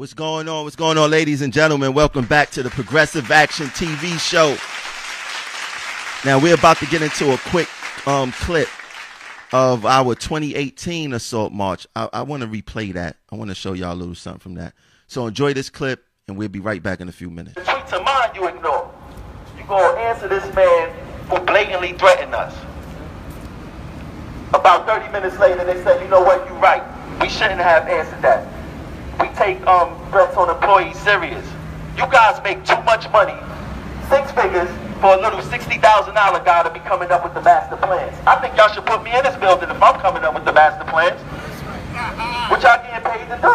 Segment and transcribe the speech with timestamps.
[0.00, 0.64] What's going on?
[0.64, 1.92] What's going on, ladies and gentlemen?
[1.92, 4.56] Welcome back to the Progressive Action TV show.
[6.24, 7.68] Now, we're about to get into a quick
[8.06, 8.70] um, clip
[9.52, 11.86] of our 2018 Assault March.
[11.94, 13.18] I, I want to replay that.
[13.30, 14.72] I want to show y'all a little something from that.
[15.06, 17.56] So enjoy this clip, and we'll be right back in a few minutes.
[17.56, 18.90] The tweets of mine you ignore.
[19.58, 20.94] You go answer this man
[21.28, 22.56] who blatantly threatened us.
[24.54, 26.82] About 30 minutes later, they said, you know what, you're right.
[27.20, 28.59] We shouldn't have answered that.
[29.20, 31.44] We take um, threats on employees serious.
[31.96, 33.36] You guys make too much money,
[34.08, 34.70] six figures,
[35.00, 38.16] for a little $60,000 guy to be coming up with the master plans.
[38.26, 40.52] I think y'all should put me in this building if I'm coming up with the
[40.52, 41.20] master plans.
[42.48, 43.54] What y'all getting paid to do?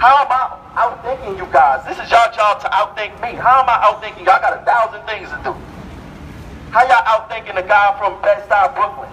[0.00, 1.84] How am I outthinking you guys?
[1.84, 3.36] This is your job to outthink me.
[3.36, 4.28] How am I outthinking?
[4.28, 5.52] I got a thousand things to do.
[6.72, 9.08] How y'all outthinking the guy from Bed-Stuy, Brooklyn?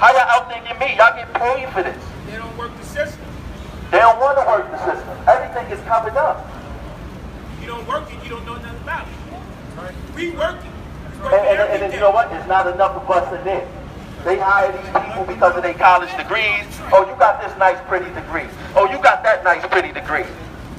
[0.00, 0.96] How y'all outthinking me?
[0.96, 2.15] Y'all get paid for this.
[2.26, 3.24] They don't work the system.
[3.90, 5.16] They don't want to work the system.
[5.28, 6.44] Everything is covered up.
[7.60, 9.94] You don't work it, you don't know nothing about it.
[10.14, 10.70] We work it.
[11.16, 11.94] We work And, it and, and, and day.
[11.96, 12.32] you know what?
[12.32, 13.68] It's not enough of us in there.
[14.24, 16.64] They hire these people because of their college degrees.
[16.92, 18.48] Oh, you got this nice, pretty degree.
[18.74, 20.24] Oh, you got that nice, pretty degree.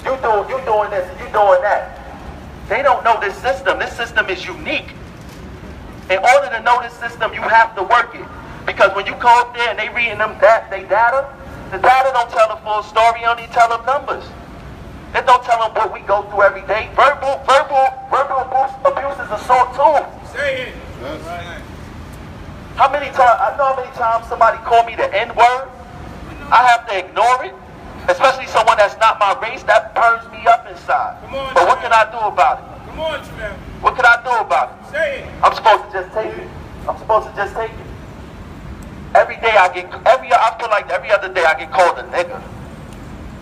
[0.03, 1.95] You doing, you doing this, and you doing that.
[2.67, 3.79] They don't know this system.
[3.79, 4.91] This system is unique.
[6.09, 8.25] In order to know this system, you have to work it.
[8.67, 11.23] Because when you go up there and they reading them that they data,
[11.71, 14.27] the data don't tell the full story, only tell them numbers.
[15.15, 16.91] It don't tell them what we go through every day.
[16.91, 20.03] Verbal, verbal, verbal abuse, abuse is assault too.
[20.35, 20.75] Say it.
[22.75, 25.71] How many times, I know how many times somebody called me the N-word.
[26.51, 27.55] I have to ignore it.
[28.11, 31.23] Especially someone that's not my race, that burns me up inside.
[31.31, 32.67] On, But what can I do about it?
[32.91, 33.19] Come on.
[33.81, 35.23] What can I do about it?
[35.23, 35.25] It.
[35.43, 36.47] I'm supposed to just take it.
[36.87, 37.86] I'm supposed to just take it.
[39.17, 42.03] Every day I get, every, I feel like every other day I get called a
[42.13, 42.37] nigga.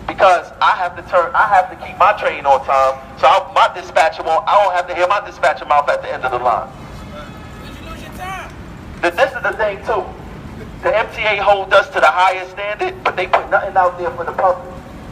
[0.08, 2.96] Because I have to turn, I have to keep my train on time.
[3.20, 6.08] So I, my dispatcher won't, I don't have to hear my dispatcher mouth at the
[6.08, 6.72] end of the line.
[6.72, 8.48] Did you lose your time?
[9.04, 10.00] Th- This is the thing too.
[10.80, 14.24] The MTA hold us to the highest standard, but they put nothing out there for
[14.24, 14.64] the public.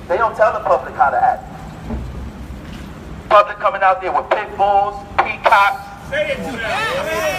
[0.09, 1.45] They don't tell the public how to act.
[3.29, 5.85] Public coming out there with pit bulls, peacocks.
[6.09, 6.57] Say it, Jamel.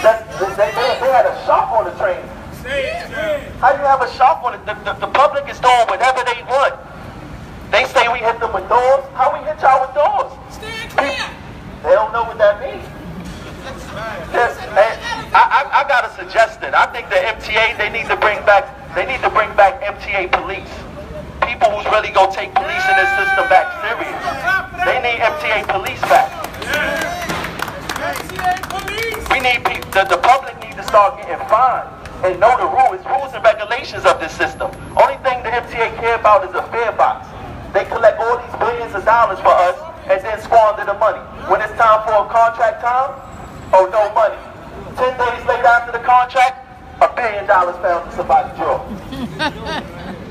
[0.05, 0.21] That's,
[0.61, 2.21] they, they, they had a shop on the train.
[2.65, 3.61] Say it, Jamel.
[3.61, 4.65] How you have a shop on it?
[4.65, 6.73] The, the, the public is doing whatever they want.
[7.69, 9.05] They say we hit them with doors.
[9.13, 10.33] How we hit y'all with doors?
[10.49, 11.29] Stand clear.
[11.85, 12.81] They don't know what that means.
[14.41, 16.73] I, I, I got a suggestion.
[16.73, 18.65] I think the MTA they need to bring back
[18.97, 20.69] they need to bring back MTA police.
[21.45, 24.17] People who's really gonna take police in this system back serious.
[24.89, 26.33] They need MTA police back.
[29.29, 33.03] We need pe- the, the public need to start getting fined and know the rules,
[33.05, 34.71] rules and regulations of this system.
[34.95, 37.27] Only thing the MTA care about is a fare box.
[37.73, 39.75] They collect all these billions of dollars for us
[40.07, 41.19] and then squander the money.
[41.51, 43.11] When it's time for a contract time,
[43.73, 44.39] oh no money.
[44.95, 46.63] Ten days later after the contract,
[47.01, 48.79] a billion dollars found in somebody's drawer.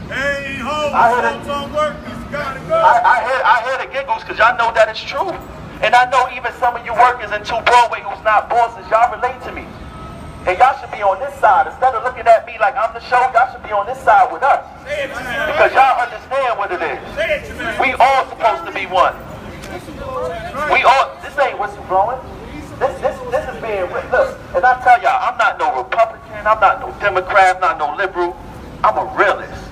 [0.09, 0.91] Hey, ho.
[0.95, 1.45] I heard it.
[1.75, 2.75] Workers gotta go.
[2.81, 5.29] I, I hear I hear the giggles because y'all know that it's true.
[5.83, 9.13] And I know even some of you workers in Two Broadway who's not bosses, y'all
[9.13, 9.67] relate to me.
[10.45, 11.67] And y'all should be on this side.
[11.67, 14.29] Instead of looking at me like I'm the show, y'all should be on this side
[14.29, 14.61] with us.
[14.85, 15.49] Say it, Jamel.
[15.49, 17.01] Because y'all understand what it is.
[17.17, 17.81] Say it, Jamel.
[17.81, 19.17] We all supposed to be one.
[20.69, 22.21] We all, this ain't whistleblowing.
[22.77, 26.61] This, this, this is being, look, and I tell y'all, I'm not no Republican, I'm
[26.61, 28.37] not no Democrat, I'm not no liberal.
[28.85, 29.65] I'm a realist.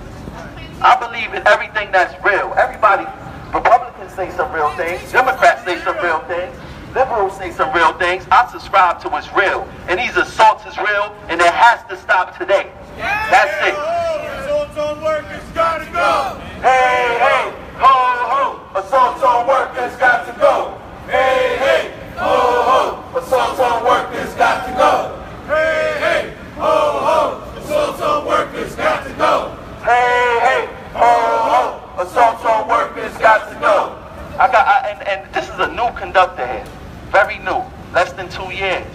[0.81, 2.55] I believe in everything that's real.
[2.57, 3.05] Everybody,
[3.53, 6.57] Republicans say some real things, Democrats say some real things,
[6.95, 8.27] liberals say some real things.
[8.31, 9.69] I subscribe to what's real.
[9.89, 12.71] And these assaults is real, and it has to stop today.
[12.97, 13.75] That's it.
[13.75, 16.41] Assaults on workers gotta go.
[16.61, 17.97] Hey, hey, ho,
[18.31, 20.79] ho, assault on workers got to go.
[21.07, 25.19] Hey, hey, ho, ho, Assaults on workers got to go.
[25.47, 26.71] Hey, hey, ho,
[27.03, 27.61] ho.
[27.61, 29.57] Assaults on workers got to go.
[29.83, 31.03] Hey, hey, ho,
[31.51, 33.99] ho, Assaults on workers got to go.
[34.39, 36.65] I got, I, and, and this is a new conductor here,
[37.13, 37.63] very new,
[37.93, 38.89] less than two years.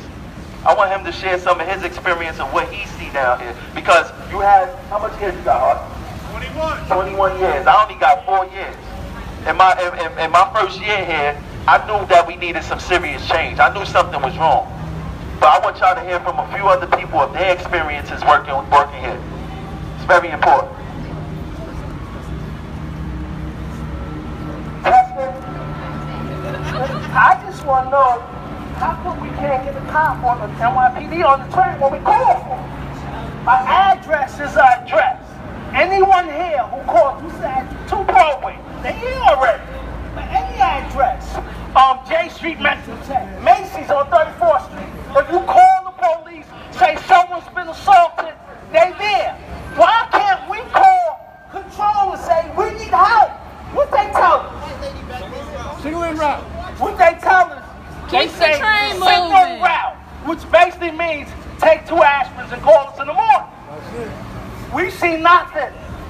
[0.66, 3.56] I want him to share some of his experience of what he see down here
[3.76, 5.80] because you had how much years you got, Hart?
[6.34, 6.88] 21.
[6.88, 7.68] 21 years.
[7.68, 8.76] I only got four years.
[9.48, 12.80] In my in, in, in my first year here, I knew that we needed some
[12.80, 13.60] serious change.
[13.60, 14.66] I knew something was wrong.
[15.40, 18.58] But I want y'all to hear from a few other people of their experiences working
[18.74, 19.22] working here.
[19.96, 20.77] It's very important.
[29.98, 32.60] Cop on the NYPD on the train when we call for?
[33.50, 35.24] Our address is our address.
[35.74, 38.04] Anyone here who calls, who said two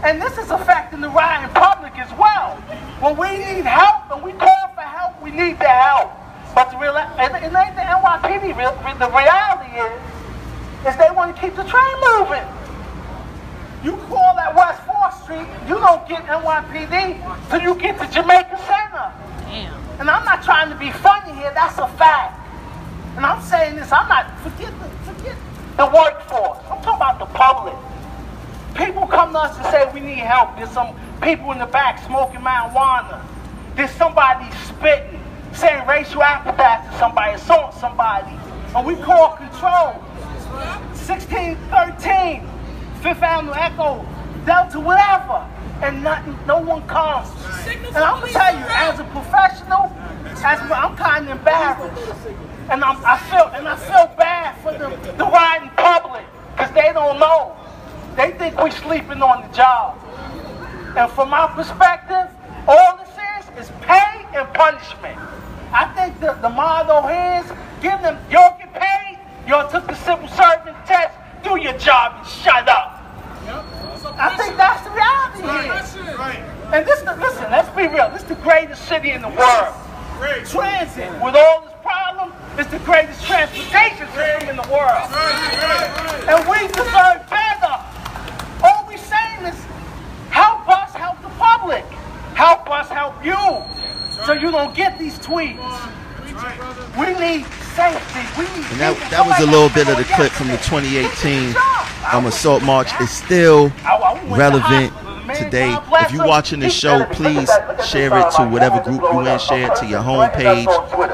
[0.08, 2.56] And this is affecting the rioting public as well.
[3.00, 6.12] When we need help and we call for help, we need the help.
[6.56, 8.58] But the real, and ain't the NYPD.
[8.98, 10.02] The reality is,
[10.88, 12.42] is they want to keep the train moving.
[13.84, 18.58] You call at West 4th Street, you don't get NYPD till you get to Jamaica
[18.66, 19.14] Center.
[19.46, 19.74] Damn.
[20.00, 22.34] And I'm not trying to be funny here, that's a fact.
[23.16, 25.36] And I'm saying this, I'm not, forget the, forget
[25.78, 26.58] the workforce.
[26.72, 27.76] I'm talking about the public.
[28.74, 30.56] People come to us and say we need help.
[30.58, 30.96] There's some
[31.28, 33.22] people in the back smoking marijuana.
[33.76, 35.22] There's somebody spitting,
[35.52, 38.32] saying racial epithets to somebody, assaulting somebody.
[38.74, 40.00] And we call control.
[41.04, 42.48] 1613,
[43.04, 44.08] Fifth Avenue Echo,
[44.46, 45.46] Delta, whatever.
[45.84, 47.28] And nothing, no one comes.
[47.68, 49.92] And I'm gonna tell you, as a professional,
[50.46, 52.26] as I'm kind of embarrassed.
[52.72, 56.94] And I'm, I feel and I feel bad for the, the riding public, because they
[56.94, 57.54] don't know.
[58.16, 59.77] They think we're sleeping on the job.
[60.98, 62.28] And from my perspective,
[62.68, 65.18] all this is is pay and punishment.
[65.72, 67.46] I think the, the motto is
[67.82, 71.14] give them, y'all get paid, y'all took the civil servant test,
[71.44, 72.98] do your job and shut up.
[74.20, 75.78] I think that's the reality here.
[76.74, 78.10] And this, listen, let's be real.
[78.10, 79.76] This is the greatest city in the world.
[80.50, 85.06] Transit, with all this problem, is the greatest transportation system in the world.
[86.26, 87.76] And we deserve better.
[88.66, 89.56] All we're saying is
[90.32, 91.86] help us help the public.
[92.98, 93.38] Help you.
[94.26, 95.62] So you don't get these tweets.
[96.98, 97.46] We need
[97.76, 98.26] safety.
[98.36, 101.54] We need And that, that was a little bit of the clip from the 2018
[102.12, 102.90] um, assault march.
[103.00, 103.72] It's still
[104.36, 104.92] relevant
[105.38, 105.78] today.
[105.92, 107.52] If you're watching this show, please
[107.88, 109.38] share it to whatever group you in.
[109.38, 110.66] Share it to your homepage.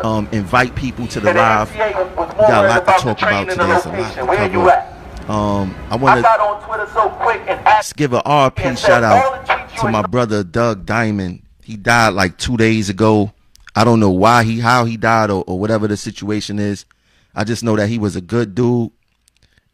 [0.05, 1.69] Um, invite people to the live.
[1.69, 3.67] We got a lot to talk about today.
[3.67, 5.29] There's a lot to cover.
[5.29, 11.42] Um, I want to give a RP shout out to my brother Doug Diamond.
[11.63, 13.31] He died like two days ago.
[13.75, 16.85] I don't know why he, how he died, or, or whatever the situation is.
[17.33, 18.91] I just know that he was a good dude,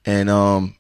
[0.05, 0.75] and um,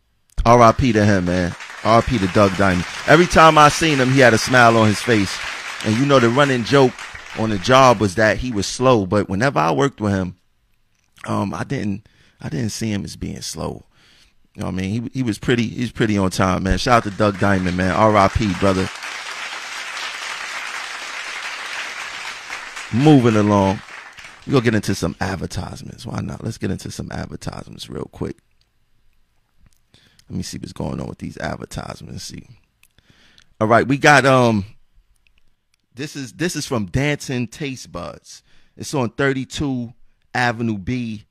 [0.45, 0.93] R.I.P.
[0.93, 1.53] to him, man.
[1.83, 2.19] R.I.P.
[2.19, 2.85] to Doug Diamond.
[3.07, 5.37] Every time I seen him, he had a smile on his face,
[5.85, 6.93] and you know the running joke
[7.37, 9.05] on the job was that he was slow.
[9.05, 10.37] But whenever I worked with him,
[11.25, 12.07] um, I didn't,
[12.39, 13.83] I didn't see him as being slow.
[14.55, 15.03] You know what I mean?
[15.03, 16.77] He he was pretty, he's pretty on time, man.
[16.77, 17.91] Shout out to Doug Diamond, man.
[17.91, 18.53] R.I.P.
[18.59, 18.89] brother.
[22.93, 23.81] Moving along.
[24.47, 26.05] We're gonna get into some advertisements.
[26.05, 26.43] Why not?
[26.43, 28.37] Let's get into some advertisements real quick.
[30.29, 32.23] Let me see what's going on with these advertisements.
[32.23, 32.47] See.
[33.61, 34.65] All right, we got um
[35.93, 38.41] this is this is from Dancing Taste Buds.
[38.77, 39.93] It's on 32
[40.33, 41.25] Avenue B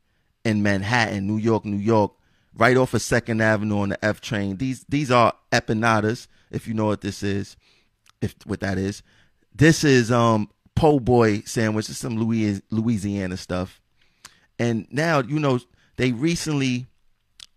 [0.44, 2.12] in Manhattan, New York, New York,
[2.54, 4.58] right off of Second Avenue on the F train.
[4.58, 7.56] These these are empanadas, if you know what this is,
[8.20, 9.02] if what that is.
[9.54, 13.80] This is um po' boy sandwich, it's some Louisiana stuff.
[14.58, 15.58] And now, you know,
[15.96, 16.86] they recently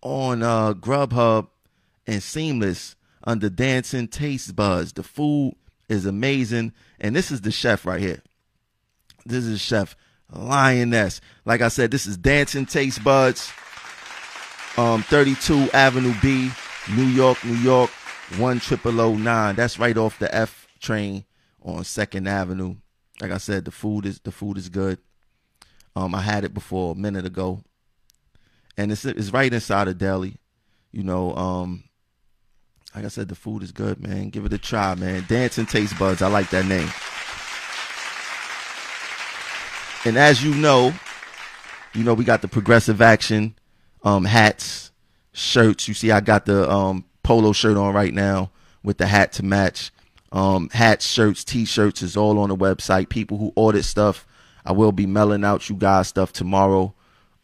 [0.01, 1.47] on uh Grubhub
[2.07, 4.93] and Seamless under Dancing Taste Buds.
[4.93, 5.55] The food
[5.87, 6.73] is amazing.
[6.99, 8.21] And this is the chef right here.
[9.25, 9.95] This is Chef
[10.33, 11.21] Lioness.
[11.45, 13.51] Like I said, this is Dancing Taste Buds.
[14.77, 16.49] Um, 32 Avenue B,
[16.95, 17.91] New York, New York,
[18.31, 19.55] 10009.
[19.55, 21.25] That's right off the F train
[21.61, 22.77] on Second Avenue.
[23.21, 24.97] Like I said, the food is the food is good.
[25.95, 27.61] Um, I had it before a minute ago,
[28.75, 30.37] and it's it's right inside of deli.
[30.91, 31.83] You know, um,
[32.95, 34.29] like I said, the food is good, man.
[34.29, 35.25] Give it a try, man.
[35.29, 36.21] Dancing Taste Buds.
[36.21, 36.89] I like that name.
[40.03, 40.91] And as you know,
[41.93, 43.55] you know we got the progressive action
[44.03, 44.91] um, hats,
[45.33, 45.87] shirts.
[45.87, 48.51] You see, I got the um, polo shirt on right now
[48.83, 49.91] with the hat to match.
[50.31, 53.09] Um, hats, shirts, t-shirts is all on the website.
[53.09, 54.25] People who ordered stuff,
[54.65, 56.93] I will be mailing out you guys stuff tomorrow.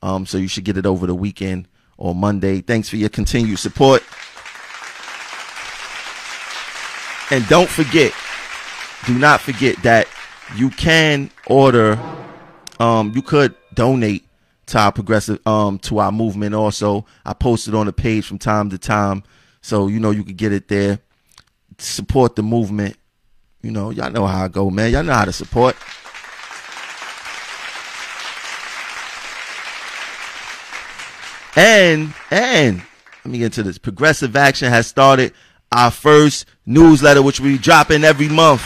[0.01, 1.67] Um, so you should get it over the weekend
[1.97, 2.61] or Monday.
[2.61, 4.03] Thanks for your continued support.
[7.29, 8.13] And don't forget,
[9.05, 10.07] do not forget that
[10.55, 11.99] you can order,
[12.79, 14.25] um, you could donate
[14.67, 17.05] to our progressive, um, to our movement also.
[17.25, 19.23] I post it on the page from time to time.
[19.61, 20.99] So, you know, you can get it there
[21.79, 22.97] support the movement.
[23.61, 24.91] You know, y'all know how I go, man.
[24.91, 25.75] Y'all know how to support.
[31.55, 32.83] And and
[33.25, 33.77] let me get into this.
[33.77, 35.33] Progressive Action has started
[35.71, 38.61] our first newsletter, which we drop in every month.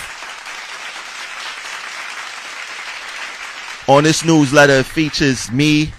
[3.87, 5.91] On this newsletter, it features me,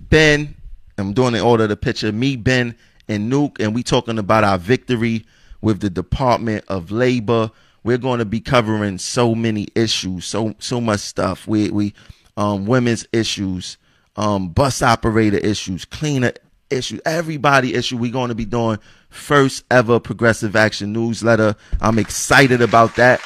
[0.00, 0.54] Ben.
[0.98, 2.12] I'm doing the order the picture.
[2.12, 2.76] Me, Ben,
[3.08, 5.24] and Nuke, and we talking about our victory
[5.60, 7.50] with the Department of Labor.
[7.82, 11.46] We're going to be covering so many issues, so so much stuff.
[11.46, 11.94] We we
[12.36, 13.78] um, women's issues,
[14.16, 16.32] um, bus operator issues, cleaner
[16.70, 17.96] issues, everybody issue.
[17.96, 21.56] We're going to be doing first ever progressive action newsletter.
[21.80, 23.20] I'm excited about that.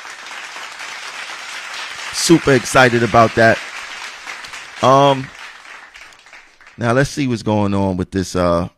[2.13, 3.59] Super excited about that.
[4.83, 5.27] Um,
[6.77, 8.69] now let's see what's going on with this uh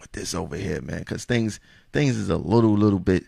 [0.00, 1.60] with this over here, man, because things
[1.92, 3.24] things is a little little bit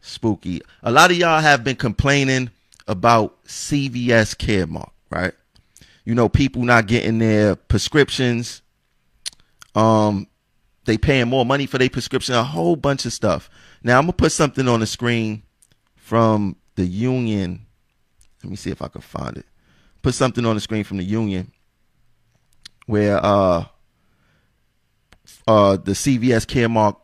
[0.00, 0.62] spooky.
[0.82, 2.50] A lot of y'all have been complaining
[2.86, 5.32] about CVS Caremark, right?
[6.04, 8.62] You know, people not getting their prescriptions.
[9.74, 10.26] Um,
[10.86, 13.50] they paying more money for their prescription, a whole bunch of stuff.
[13.82, 15.42] Now I'm gonna put something on the screen
[15.96, 17.66] from the union.
[18.42, 19.46] Let me see if I can find it.
[20.00, 21.52] Put something on the screen from the union
[22.86, 23.66] where uh
[25.46, 26.96] uh the CVS Caremark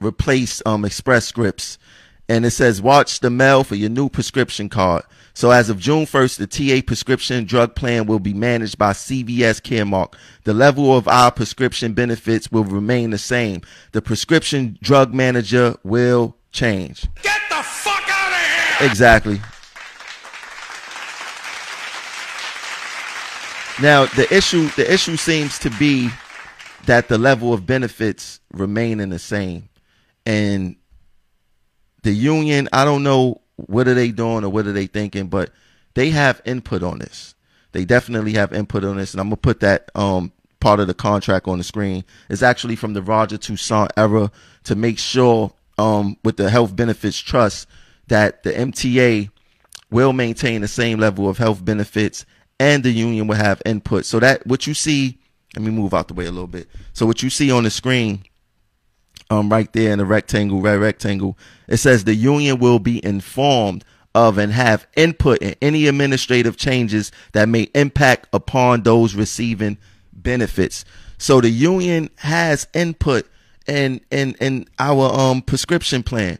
[0.00, 1.78] replaced um Express Scripts
[2.28, 5.02] and it says watch the mail for your new prescription card.
[5.32, 9.62] So as of June 1st, the TA prescription drug plan will be managed by CVS
[9.62, 10.14] Caremark.
[10.44, 13.62] The level of our prescription benefits will remain the same.
[13.92, 17.06] The prescription drug manager will change.
[17.22, 18.90] Get the fuck out of here!
[18.90, 19.40] Exactly.
[23.80, 26.10] Now the issue the issue seems to be
[26.86, 29.68] that the level of benefits remaining the same.
[30.28, 30.76] And
[32.02, 35.50] the union, I don't know what are they doing or what are they thinking, but
[35.94, 37.34] they have input on this.
[37.72, 40.30] They definitely have input on this, and I'm gonna put that um
[40.60, 42.04] part of the contract on the screen.
[42.28, 44.30] It's actually from the Roger Toussaint era
[44.64, 47.66] to make sure um with the health benefits trust
[48.08, 49.30] that the MTA
[49.90, 52.26] will maintain the same level of health benefits
[52.60, 54.04] and the union will have input.
[54.04, 55.18] So that what you see,
[55.56, 56.68] let me move out the way a little bit.
[56.92, 58.24] So what you see on the screen,
[59.30, 63.84] um, right there in the rectangle, red rectangle, it says the union will be informed
[64.14, 69.78] of and have input in any administrative changes that may impact upon those receiving
[70.12, 70.84] benefits.
[71.18, 73.26] So the union has input
[73.66, 76.38] in in in our um prescription plan.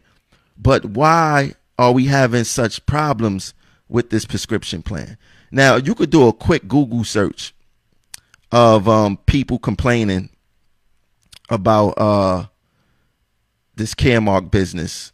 [0.57, 3.53] But why are we having such problems
[3.87, 5.17] with this prescription plan?
[5.51, 7.53] Now, you could do a quick Google search
[8.51, 10.29] of um, people complaining
[11.49, 12.45] about uh,
[13.79, 15.11] this Caremark business.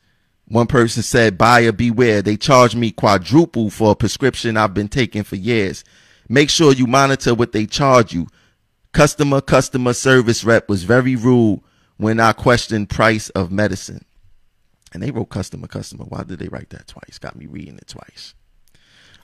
[0.47, 2.21] One person said, buyer beware.
[2.21, 5.85] They charge me quadruple for a prescription I've been taking for years.
[6.27, 8.27] Make sure you monitor what they charge you.
[8.91, 11.61] Customer customer service rep was very rude
[11.97, 14.05] when I questioned price of medicine.
[14.93, 16.05] And they wrote customer customer.
[16.05, 17.17] Why did they write that twice?
[17.19, 18.33] Got me reading it twice.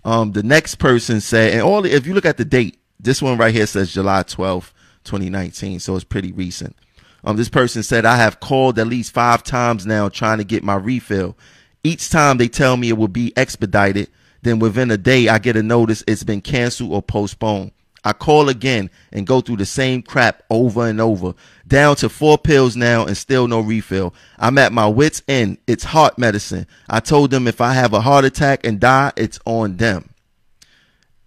[0.04, 3.38] Um, the next person said, and all if you look at the date, this one
[3.38, 4.72] right here says July 12th,
[5.04, 6.76] 2019, so it's pretty recent.
[7.24, 10.64] Um, this person said, I have called at least five times now trying to get
[10.64, 11.38] my refill.
[11.84, 14.10] Each time they tell me it will be expedited,
[14.42, 17.72] then within a day I get a notice it's been canceled or postponed.
[18.04, 21.36] I call again and go through the same crap over and over.
[21.68, 24.16] Down to four pills now and still no refill.
[24.40, 25.60] I'm at my wits end.
[25.68, 26.66] It's heart medicine.
[26.90, 30.10] I told them if I have a heart attack and die, it's on them.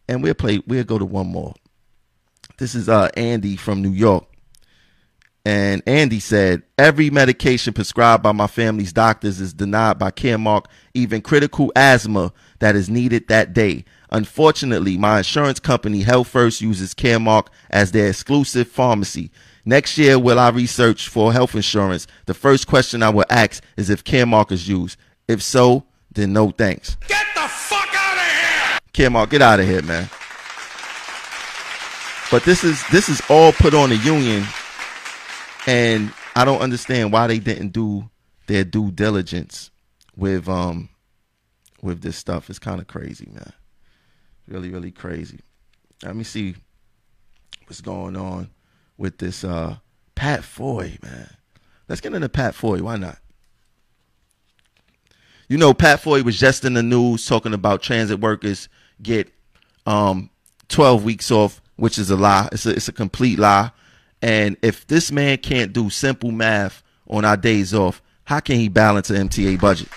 [0.08, 1.54] And we'll play, we'll go to one more.
[2.58, 4.26] This is uh Andy from New York.
[5.46, 11.20] And Andy said, every medication prescribed by my family's doctors is denied by Caremark, even
[11.20, 13.84] critical asthma that is needed that day.
[14.10, 19.30] Unfortunately, my insurance company, Health First, uses Caremark as their exclusive pharmacy.
[19.66, 22.06] Next year, will I research for health insurance?
[22.26, 24.98] The first question I will ask is if Caremark is used.
[25.28, 26.96] If so, then no thanks.
[27.08, 28.78] Get the fuck out of here!
[28.92, 30.08] Caremark, get out of here, man.
[32.30, 34.44] But this is this is all put on the union,
[35.66, 38.08] and I don't understand why they didn't do
[38.46, 39.70] their due diligence
[40.16, 40.88] with um
[41.82, 42.50] with this stuff.
[42.50, 43.52] It's kind of crazy, man.
[44.48, 45.40] Really, really crazy.
[46.02, 46.54] Let me see
[47.66, 48.50] what's going on
[48.96, 49.76] with this uh
[50.14, 51.30] Pat Foye, man.
[51.88, 52.82] Let's get into Pat Foye.
[52.82, 53.18] Why not?
[55.48, 58.68] You know, Pat Foye was just in the news talking about transit workers
[59.02, 59.30] get
[59.86, 60.30] um
[60.68, 62.48] 12 weeks off, which is a lie.
[62.52, 63.70] It's a, it's a complete lie.
[64.24, 68.70] And if this man can't do simple math on our days off, how can he
[68.70, 69.88] balance an MTA budget?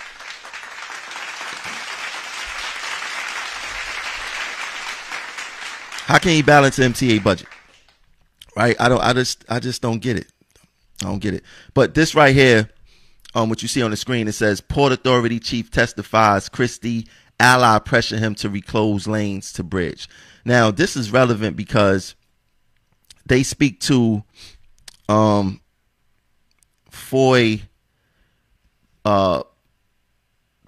[6.04, 7.48] How can he balance an MTA budget?
[8.54, 8.76] Right?
[8.78, 10.26] I don't I just I just don't get it.
[11.00, 11.42] I don't get it.
[11.72, 12.68] But this right here,
[13.34, 17.08] um, what you see on the screen, it says Port Authority Chief testifies Christie
[17.40, 20.06] ally pressure him to reclose lanes to bridge.
[20.44, 22.14] Now, this is relevant because
[23.28, 24.22] they speak to
[25.08, 25.60] um
[26.90, 27.62] Foye
[29.04, 29.42] uh,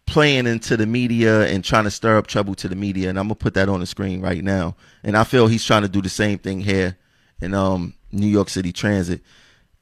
[0.07, 3.11] playing into the media and trying to stir up trouble to the media.
[3.11, 4.77] And I'm gonna put that on the screen right now.
[5.05, 6.97] And I feel he's trying to do the same thing here
[7.41, 9.21] in um, New York City Transit.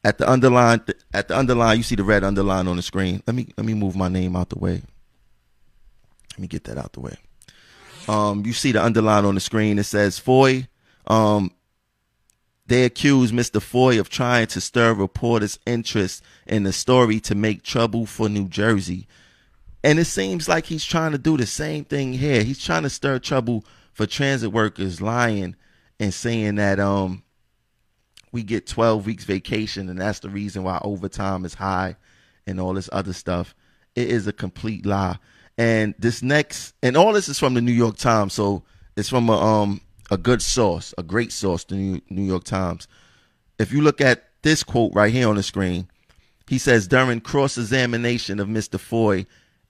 [0.05, 0.81] At the underline,
[1.13, 3.23] at the underline, you see the red underline on the screen.
[3.27, 4.83] Let me let me move my name out the way.
[6.33, 7.17] Let me get that out the way.
[8.09, 9.79] Um, you see the underline on the screen.
[9.79, 10.67] It says Foye.
[11.07, 11.53] Um,
[12.69, 13.63] they accuse Mr.
[13.63, 18.47] Foye of trying to stir reporters' interest in the story to make trouble for New
[18.47, 19.09] Jersey.
[19.83, 22.43] And it seems like he's trying to do the same thing here.
[22.43, 25.57] He's trying to stir trouble for transit workers lying
[25.99, 27.23] and saying that um
[28.33, 31.97] we get 12 weeks vacation and that's the reason why overtime is high
[32.47, 33.55] and all this other stuff.
[33.95, 35.19] It is a complete lie.
[35.57, 38.63] And this next and all this is from the New York Times, so
[38.95, 39.81] it's from a um
[40.11, 42.89] a good source, a great source, the New, York Times.
[43.59, 45.89] If you look at this quote right here on the screen,
[46.49, 48.81] he says during cross examination of Mr.
[48.81, 49.27] Foye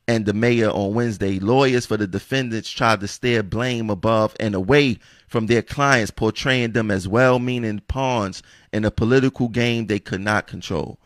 [0.07, 4.55] and the mayor on Wednesday, lawyers for the defendants tried to steer blame above and
[4.55, 8.43] away from their clients, portraying them as well meaning pawns
[8.73, 10.99] in a political game they could not control.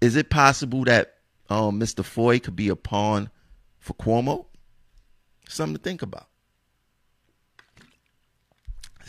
[0.00, 1.14] Is it possible that
[1.48, 2.04] um, Mr.
[2.04, 3.30] Foye could be a pawn
[3.78, 4.46] for Cuomo?
[5.48, 6.28] Something to think about.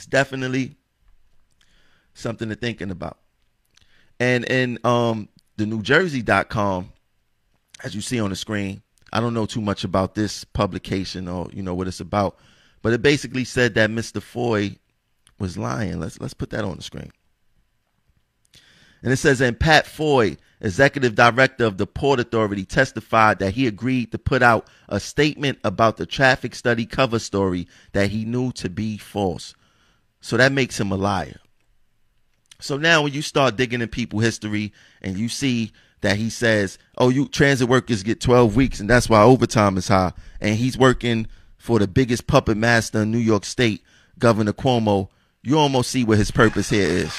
[0.06, 0.76] It's definitely
[2.14, 3.18] something to thinking about.
[4.20, 6.92] And in um, the NewJersey.com,
[7.84, 11.50] as you see on the screen, I don't know too much about this publication or
[11.52, 12.38] you know what it's about,
[12.84, 14.22] but it basically said that Mr.
[14.22, 14.78] Foye
[15.40, 16.00] was lying.
[16.00, 17.12] Let's let's put that on the screen.
[19.02, 23.66] And it says, and Pat Foye, executive director of the Port Authority, testified that he
[23.66, 28.52] agreed to put out a statement about the traffic study cover story that he knew
[28.52, 29.56] to be false.
[30.26, 31.40] So that makes him a liar.
[32.60, 36.80] So now when you start digging in people history and you see that he says,
[36.98, 40.80] "Oh, you transit workers get 12 weeks and that's why overtime is high," and he's
[40.80, 41.28] working
[41.60, 43.84] for the biggest puppet master in New York State,
[44.18, 45.10] Governor Cuomo,
[45.44, 47.14] you almost see what his purpose here is.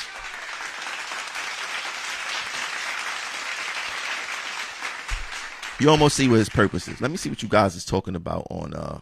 [5.78, 7.00] You almost see what his purpose is.
[7.00, 8.98] Let me see what you guys is talking about on uh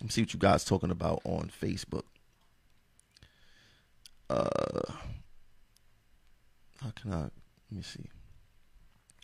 [0.00, 2.04] let me see what you guys talking about on Facebook.
[4.28, 4.92] Uh,
[6.82, 7.20] how can I?
[7.20, 7.30] Let
[7.70, 8.04] me see.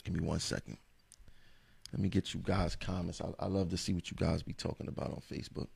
[0.04, 0.78] Give me one second.
[1.92, 3.20] Let me get you guys comments.
[3.20, 5.66] I, I love to see what you guys be talking about on Facebook.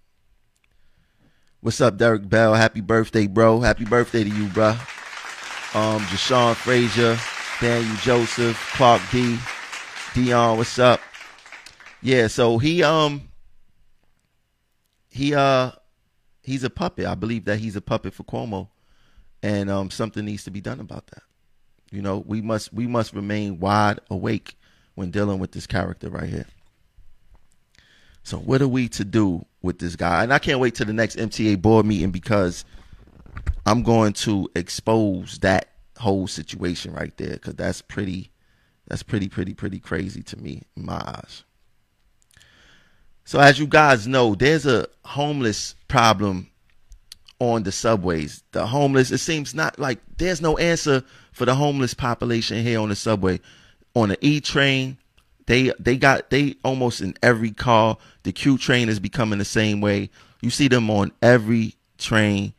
[1.60, 2.54] What's up, Derek Bell?
[2.54, 3.60] Happy birthday, bro.
[3.60, 4.70] Happy birthday to you, bro.
[5.74, 7.18] Um, Jashawn Frazier,
[7.60, 9.38] Daniel Joseph, Clark D,
[10.14, 11.00] Dion, what's up?
[12.00, 13.22] Yeah, so he um
[15.14, 15.70] he uh
[16.42, 17.06] he's a puppet.
[17.06, 18.68] I believe that he's a puppet for Cuomo,
[19.42, 21.22] and um, something needs to be done about that.
[21.92, 24.58] You know, we must we must remain wide awake
[24.96, 26.46] when dealing with this character right here.
[28.24, 30.24] So, what are we to do with this guy?
[30.24, 32.64] And I can't wait to the next MTA board meeting because
[33.66, 38.32] I'm going to expose that whole situation right there because that's pretty,
[38.88, 41.44] that's pretty, pretty, pretty crazy to me in my eyes.
[43.24, 46.50] So as you guys know, there's a homeless problem
[47.38, 48.42] on the subways.
[48.52, 52.90] The homeless, it seems not like there's no answer for the homeless population here on
[52.90, 53.40] the subway.
[53.94, 54.98] On the E train,
[55.46, 57.96] they they got they almost in every car.
[58.24, 60.10] The Q train is becoming the same way.
[60.40, 62.54] You see them on every train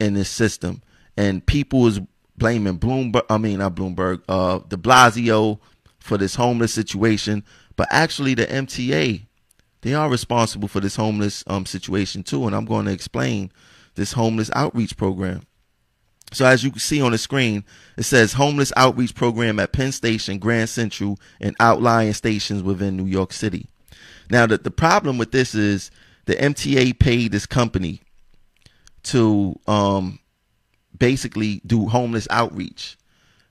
[0.00, 0.82] in this system,
[1.16, 2.00] and people is
[2.36, 3.22] blaming Bloomberg.
[3.30, 4.22] I mean, not Bloomberg.
[4.28, 5.60] Uh, De Blasio
[6.00, 7.44] for this homeless situation,
[7.76, 9.22] but actually the MTA
[9.82, 12.46] they are responsible for this homeless um, situation too.
[12.46, 13.50] And I'm going to explain
[13.94, 15.46] this homeless outreach program.
[16.32, 17.64] So as you can see on the screen,
[17.96, 23.06] it says homeless outreach program at Penn Station, Grand Central, and outlying stations within New
[23.06, 23.66] York City.
[24.30, 25.90] Now, the, the problem with this is
[26.26, 28.00] the MTA paid this company
[29.04, 30.20] to um,
[30.96, 32.96] basically do homeless outreach.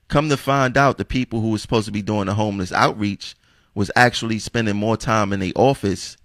[0.07, 3.35] Come to find out, the people who were supposed to be doing the homeless outreach
[3.75, 6.17] was actually spending more time in the office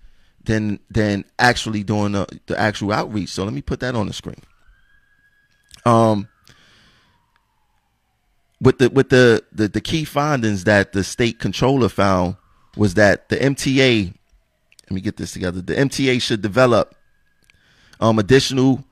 [0.44, 3.30] than than actually doing the, the actual outreach.
[3.30, 4.40] So let me put that on the screen.
[5.85, 6.28] Um,
[8.61, 12.37] with the with the, the the key findings that the state controller found
[12.76, 14.14] was that the MTA,
[14.85, 15.61] let me get this together.
[15.61, 16.94] The MTA should develop
[18.00, 18.85] um, additional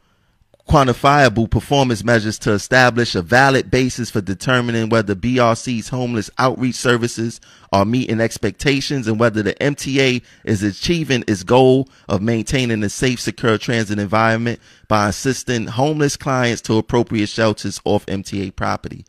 [0.69, 7.41] quantifiable performance measures to establish a valid basis for determining whether BRC's homeless outreach services
[7.73, 13.21] are meeting expectations and whether the MTA is achieving its goal of maintaining a safe,
[13.21, 19.05] secure transit environment by assisting homeless clients to appropriate shelters off MTA property.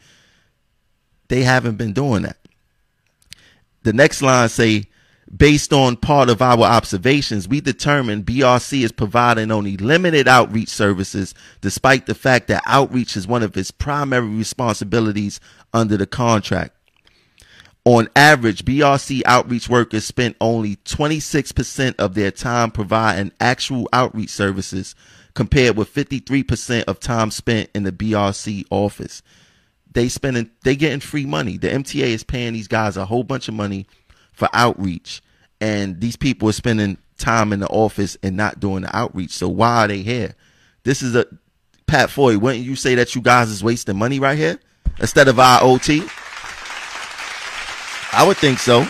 [1.28, 2.38] They haven't been doing that.
[3.84, 4.86] the next line say,
[5.36, 11.34] based on part of our observations, we determined BRC is providing only limited outreach services,
[11.62, 15.40] despite the fact that outreach is one of its primary responsibilities
[15.74, 16.76] under the contract.
[17.86, 24.96] On average, BRC outreach workers spent only 26% of their time providing actual outreach services,
[25.34, 29.24] compared with 53% of time spent in the BRC office.
[29.92, 31.58] They spending they getting free money.
[31.58, 33.86] The MTA is paying these guys a whole bunch of money
[34.34, 35.22] for outreach,
[35.62, 39.32] and these people are spending time in the office and not doing the outreach.
[39.32, 40.36] So why are they here?
[40.84, 41.26] This is a
[41.88, 42.38] Pat Foye.
[42.38, 44.60] Wouldn't you say that you guys is wasting money right here
[45.00, 46.02] instead of IoT?
[48.16, 48.86] I would think so.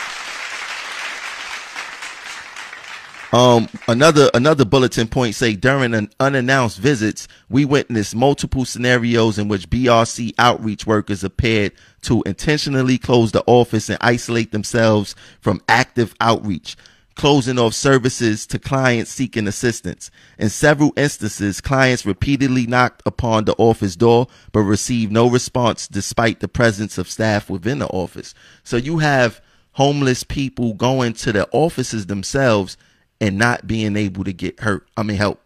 [3.34, 9.48] Um, another another bulletin point say during an unannounced visits, we witnessed multiple scenarios in
[9.48, 11.72] which BRC outreach workers appeared
[12.04, 16.78] to intentionally close the office and isolate themselves from active outreach,
[17.16, 20.12] closing off services to clients seeking assistance.
[20.38, 26.40] In several instances, clients repeatedly knocked upon the office door but received no response despite
[26.40, 28.36] the presence of staff within the office.
[28.64, 29.42] So you have
[29.72, 32.78] homeless people going to the offices themselves
[33.24, 34.86] and not being able to get hurt.
[34.98, 35.40] I mean, help.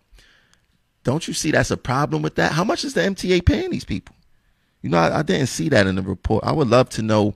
[1.03, 2.51] Don't you see that's a problem with that?
[2.51, 4.15] How much is the MTA paying these people?
[4.81, 6.43] You know, I, I didn't see that in the report.
[6.43, 7.35] I would love to know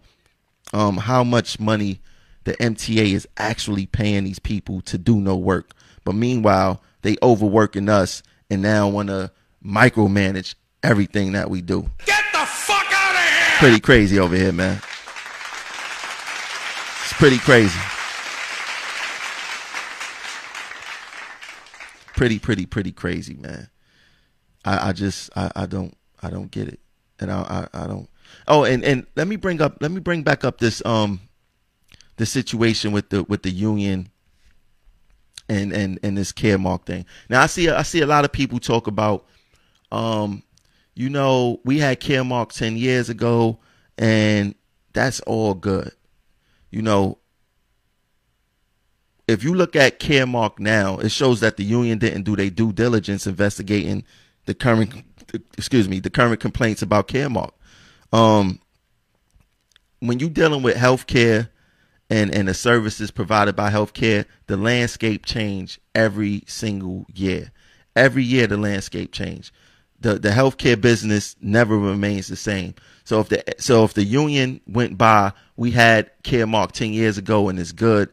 [0.73, 1.99] um, how much money
[2.45, 5.73] the MTA is actually paying these people to do no work.
[6.03, 9.31] But meanwhile, they overworking us and now want to
[9.63, 11.87] micromanage everything that we do.
[12.07, 13.57] Get the fuck out of here!
[13.59, 14.77] Pretty crazy over here, man.
[17.03, 17.77] It's pretty crazy.
[22.21, 23.67] Pretty, pretty, pretty crazy, man.
[24.63, 26.79] I, I just, I, I don't, I don't get it,
[27.19, 28.07] and I, I, I don't.
[28.47, 31.21] Oh, and and let me bring up, let me bring back up this um,
[32.17, 34.09] the situation with the with the union
[35.49, 37.07] and and and this Caremark thing.
[37.27, 39.25] Now I see I see a lot of people talk about
[39.91, 40.43] um
[40.93, 43.57] you know, we had Caremark 10 years ago
[43.97, 44.53] and
[44.93, 45.91] that's all good.
[46.69, 47.17] You know,
[49.27, 52.73] if you look at Caremark now, it shows that the union didn't do their due
[52.73, 54.03] diligence investigating
[54.45, 55.05] the current
[55.57, 57.51] excuse me, the current complaints about Caremark.
[58.11, 58.59] Um
[59.99, 61.49] when you're dealing with healthcare
[62.09, 67.51] and and the services provided by healthcare, the landscape change every single year.
[67.95, 69.53] Every year the landscape change.
[69.99, 72.75] The the healthcare business never remains the same.
[73.05, 77.47] So if the so if the union went by, we had Caremark ten years ago
[77.47, 78.09] and it's good.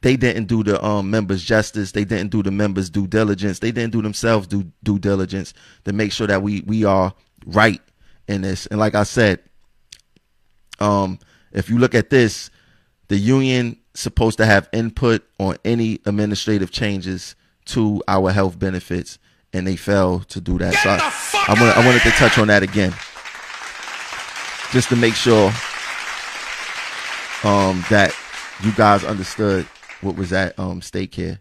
[0.00, 1.92] They didn't do the um, members justice.
[1.92, 3.58] They didn't do the members due diligence.
[3.58, 7.12] They didn't do themselves due due diligence to make sure that we we are
[7.46, 7.80] right
[8.28, 8.66] in this.
[8.66, 9.40] And like I said,
[10.78, 11.18] um,
[11.52, 12.50] if you look at this,
[13.08, 17.34] the union supposed to have input on any administrative changes
[17.66, 19.18] to our health benefits,
[19.52, 20.74] and they failed to do that.
[20.74, 22.94] Get so I, I, wanna, I wanted to touch on that again,
[24.72, 25.48] just to make sure
[27.42, 28.14] um, that
[28.62, 29.66] you guys understood
[30.00, 31.40] what was at um, stake here.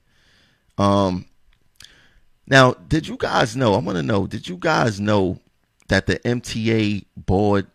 [0.77, 1.25] Um,
[2.47, 3.73] now, did you guys know?
[3.73, 4.27] I want to know.
[4.27, 5.39] Did you guys know
[5.89, 7.67] that the MTA board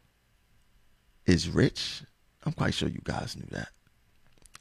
[1.27, 2.03] is rich?
[2.45, 3.69] I'm quite sure you guys knew that.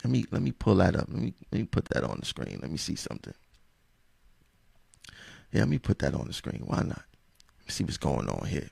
[0.03, 1.07] Let me let me pull that up.
[1.09, 2.59] Let me let me put that on the screen.
[2.61, 3.33] Let me see something.
[5.51, 6.63] Yeah, let me put that on the screen.
[6.65, 7.03] Why not?
[7.59, 8.69] Let me see what's going on here.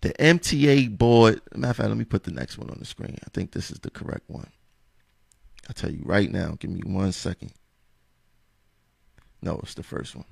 [0.00, 1.40] The MTA board.
[1.54, 3.16] Matter of fact, let me put the next one on the screen.
[3.24, 4.48] I think this is the correct one.
[5.68, 6.56] I'll tell you right now.
[6.58, 7.52] Give me one second.
[9.42, 10.24] No, it's the first one.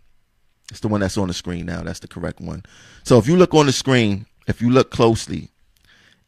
[0.71, 1.83] It's the one that's on the screen now.
[1.83, 2.63] That's the correct one.
[3.05, 5.51] So if you look on the screen, if you look closely,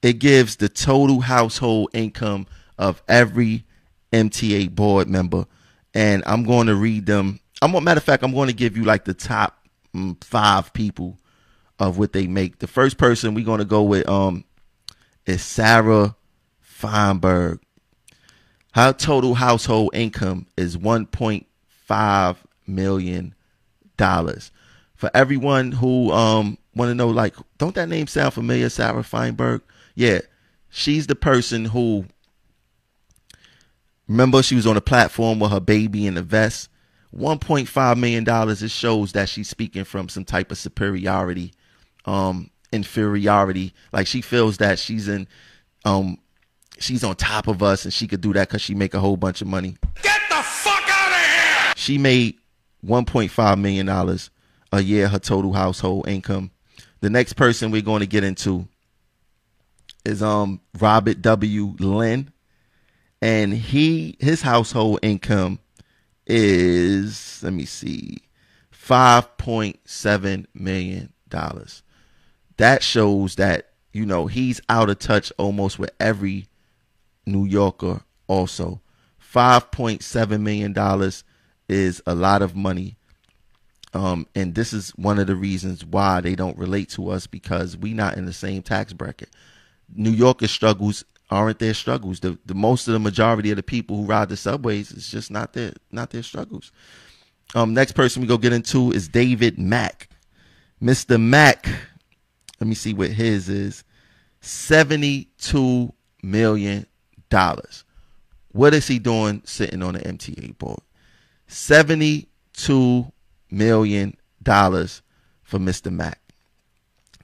[0.03, 2.47] it gives the total household income
[2.79, 3.65] of every
[4.13, 5.47] MTA board member.
[5.95, 7.41] And I'm going to read them.
[7.63, 10.73] I'm a matter of fact, I'm going to give you like the top mm, five
[10.75, 11.19] people
[11.79, 12.59] of what they make.
[12.59, 14.45] The first person we're going to go with um
[15.27, 16.17] is Sarah
[16.61, 17.61] Feinberg.
[18.75, 23.35] Her total household income is 1.5 million
[23.97, 24.51] dollars.
[24.97, 29.63] For everyone who um want to know, like, don't that name sound familiar, Sarah Feinberg?
[29.95, 30.21] Yeah,
[30.71, 32.07] she's the person who.
[34.09, 36.69] Remember, she was on a platform with her baby in the vest.
[37.17, 38.61] 1.5 million dollars.
[38.61, 41.53] It shows that she's speaking from some type of superiority,
[42.07, 43.73] um, inferiority.
[43.93, 45.29] Like she feels that she's in,
[45.85, 46.19] um,
[46.79, 49.17] she's on top of us, and she could do that because she make a whole
[49.17, 49.77] bunch of money.
[50.03, 51.17] Get the fuck out of
[51.67, 51.73] here!
[51.77, 52.37] She made
[52.85, 54.31] 1.5 million dollars
[54.73, 55.09] a year.
[55.09, 56.51] Her total household income.
[57.01, 58.67] The next person we're going to get into
[60.05, 61.75] is um Robert W.
[61.79, 62.31] Linn.
[63.23, 65.59] and he his household income
[66.27, 68.19] is let me see,
[68.71, 71.83] five point seven million dollars.
[72.57, 76.47] That shows that you know he's out of touch almost with every
[77.27, 78.01] New Yorker.
[78.27, 78.81] Also,
[79.19, 81.25] five point seven million dollars
[81.69, 82.97] is a lot of money.
[83.93, 87.77] Um, and this is one of the reasons why they don't relate to us because
[87.77, 89.31] we not in the same tax bracket.
[89.95, 92.21] New Yorkers struggles aren't their struggles.
[92.21, 95.31] The the most of the majority of the people who ride the subways is just
[95.31, 96.73] not their not their struggles.
[97.55, 100.09] Um, next person we go get into is David Mack.
[100.83, 101.21] Mr.
[101.21, 101.67] Mack,
[102.61, 103.85] let me see what his is.
[104.43, 106.87] $72 million.
[108.53, 110.81] What is he doing sitting on the MTA board?
[111.49, 113.13] $72
[113.51, 115.93] million for Mr.
[115.93, 116.21] Mack.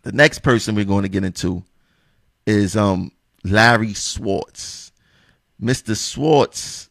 [0.03, 1.63] The next person we're going to get into
[2.47, 3.13] is um
[3.45, 4.93] Larry Schwartz.
[5.63, 5.95] Mr.
[5.95, 6.91] Schwartz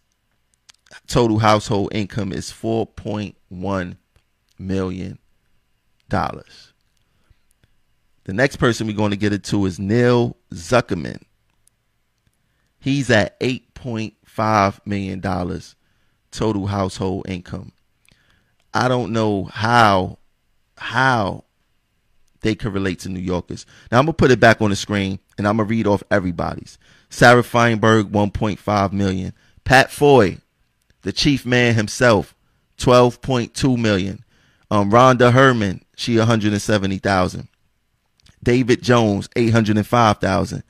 [1.08, 3.98] total household income is 4.1
[4.58, 5.20] million
[6.08, 6.74] dollars.
[8.26, 11.24] The next person we're going to get into is Neil Zuckerman.
[12.80, 15.76] He's at 8.5 million dollars
[16.32, 17.72] total household income.
[18.74, 20.20] I don't know how
[20.78, 21.44] how
[22.42, 23.66] they could relate to New Yorkers.
[23.92, 26.78] Now I'm gonna put it back on the screen and I'm gonna read off everybody's.
[27.10, 29.34] Sarah Feinberg, 1.5 million.
[29.64, 30.38] Pat Foye,
[31.02, 32.36] the chief man himself,
[32.78, 34.24] 12.2 million.
[34.72, 37.48] Um, Rhonda Herman, she 170,000.
[38.42, 40.64] David Jones, 805,000.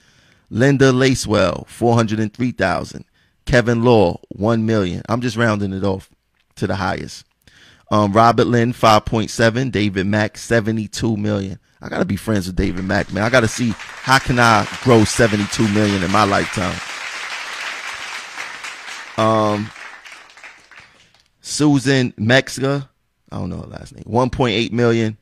[0.50, 3.06] Linda Lacewell, 403,000.
[3.46, 5.02] Kevin Law, 1 million.
[5.10, 6.10] I'm just rounding it off
[6.56, 7.26] to the highest.
[7.92, 9.72] Um, Robert Linn, 5.7.
[9.72, 11.60] David Mack, 72 million.
[11.82, 13.24] I gotta be friends with David Mack, man.
[13.24, 16.76] I gotta see how can I grow 72 million in my lifetime.
[19.18, 19.72] Um,
[21.42, 22.88] Susan Mexica,
[23.32, 25.18] I don't know her last name, 1.8 million.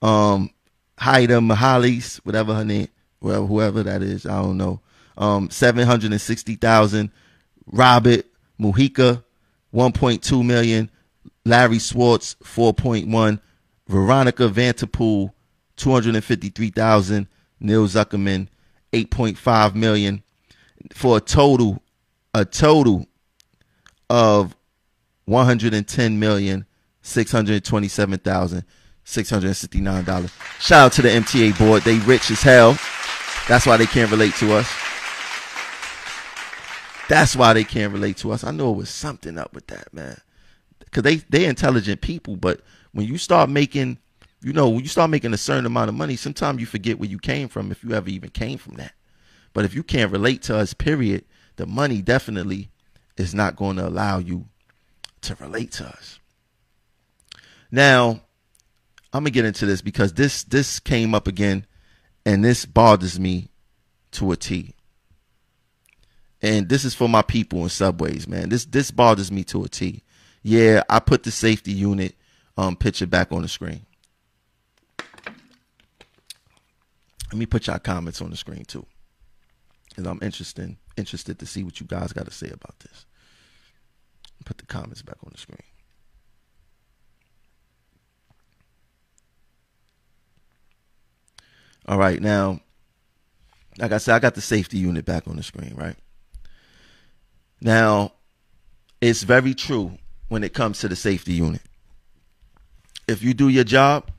[0.00, 0.50] Um,
[0.98, 2.88] Haida Mahalis, whatever her name,
[3.20, 4.80] well, whoever that is, I don't know.
[5.16, 7.10] Um, 760,000.
[7.66, 8.24] Robert
[8.60, 9.24] Mujica,
[9.74, 10.90] 1.2 million.
[11.44, 13.40] Larry Schwartz, 4.1.
[13.86, 15.32] Veronica Vanterpool,
[15.76, 17.26] 253,000.
[17.60, 18.48] Neil Zuckerman,
[18.92, 20.22] 8.5 million
[20.92, 21.82] for a total,
[22.32, 23.06] a total
[24.08, 24.54] of
[25.24, 26.66] 110 million
[27.02, 28.64] six hundred twenty-seven thousand
[29.04, 30.32] six hundred sixty-nine dollars.
[30.60, 31.82] Shout out to the MTA board.
[31.82, 32.78] They rich as hell.
[33.48, 34.70] That's why they can't relate to us.
[37.08, 38.44] That's why they can't relate to us.
[38.44, 40.20] I know it was something up with that, man.
[40.90, 42.60] Cause they they intelligent people, but
[42.92, 43.98] when you start making,
[44.42, 47.08] you know, when you start making a certain amount of money, sometimes you forget where
[47.08, 48.92] you came from, if you ever even came from that.
[49.52, 51.24] But if you can't relate to us, period,
[51.56, 52.70] the money definitely
[53.16, 54.46] is not going to allow you
[55.22, 56.18] to relate to us.
[57.70, 58.22] Now,
[59.12, 61.66] I'm gonna get into this because this this came up again,
[62.28, 63.48] and this bothers me
[64.10, 64.74] to a T.
[66.42, 68.50] And this is for my people in subways, man.
[68.50, 70.02] This this bothers me to a T.
[70.42, 72.16] Yeah, I put the safety unit
[72.58, 73.86] um picture back on the screen.
[77.32, 78.84] Let me put y'all comments on the screen too.
[79.88, 83.06] Because I'm interested interested to see what you guys got to say about this.
[84.44, 85.67] Put the comments back on the screen.
[91.88, 92.60] All right, now,
[93.78, 95.96] like I said, I got the safety unit back on the screen, right?
[97.62, 98.12] Now,
[99.00, 99.96] it's very true
[100.28, 101.62] when it comes to the safety unit.
[103.08, 104.10] If you do your job,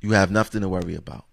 [0.00, 1.26] you have nothing to worry about.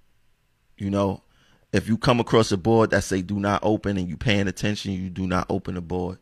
[0.77, 1.23] You know,
[1.71, 4.91] if you come across a board that say do not open and you paying attention,
[4.91, 6.17] you do not open the board.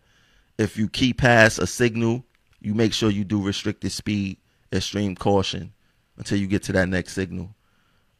[0.59, 2.23] If you key pass a signal,
[2.61, 4.37] you make sure you do restricted speed,
[4.71, 5.73] extreme caution
[6.17, 7.55] until you get to that next signal.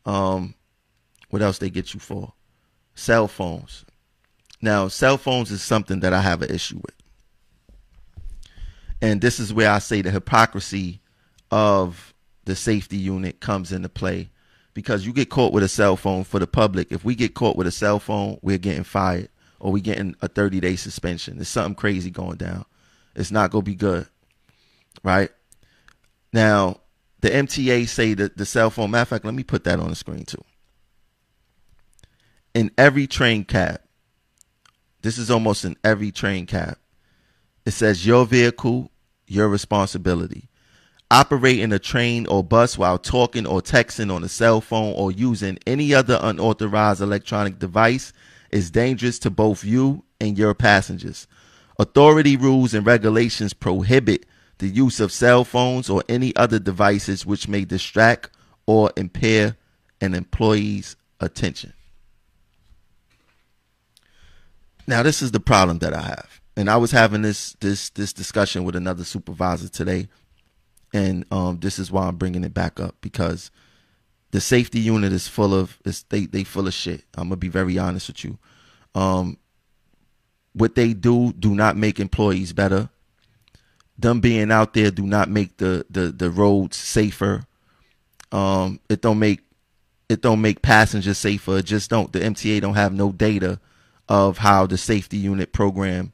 [0.08, 0.56] Um,
[1.30, 2.34] what else they get you for?
[2.96, 3.86] Cell phones.
[4.62, 6.96] Now, cell phones is something that I have an issue with.
[9.02, 11.02] And this is where I say the hypocrisy
[11.52, 12.14] of
[12.46, 14.30] the safety unit comes into play
[14.74, 16.92] because you get caught with a cell phone for the public.
[16.92, 20.28] If we get caught with a cell phone, we're getting fired or we getting a
[20.28, 21.36] 30 day suspension.
[21.36, 22.66] There's something crazy going down.
[23.16, 24.08] It's not going to be good.
[25.04, 25.30] Right?
[26.34, 26.82] Now,
[27.22, 29.90] the MTA say that the cell phone, matter of fact, let me put that on
[29.90, 30.44] the screen too.
[32.56, 33.82] In every train cab,
[35.02, 36.78] this is almost in every train cab,
[37.66, 38.92] it says your vehicle,
[39.28, 40.48] your responsibility.
[41.12, 45.60] Operating a train or bus while talking or texting on a cell phone or using
[45.68, 48.14] any other unauthorized electronic device
[48.52, 51.28] is dangerous to both you and your passengers.
[51.78, 54.26] Authority rules and regulations prohibit
[54.60, 58.30] the use of cell phones or any other devices which may distract
[58.66, 59.58] or impair
[60.00, 61.74] an employee's attention.
[64.88, 68.14] Now, this is the problem that I have, and I was having this this this
[68.14, 70.08] discussion with another supervisor today,
[70.94, 73.50] and um, this is why I'm bringing it back up because
[74.32, 77.04] the safety unit is full of is they they full of shit.
[77.16, 78.38] I'm gonna be very honest with you.
[78.94, 79.38] Um,
[80.54, 82.90] what they do do not make employees better.
[83.98, 87.46] Them being out there do not make the the the roads safer.
[88.32, 89.42] Um, it don't make
[90.10, 91.58] it don't make passengers safer.
[91.58, 92.14] It just don't.
[92.14, 93.60] The MTA don't have no data
[94.08, 96.14] of how the safety unit program